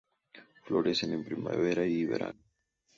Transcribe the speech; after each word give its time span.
Florecen 0.63 1.13
en 1.13 1.23
primavera 1.23 1.85
y 1.85 2.05
verano. 2.05 2.41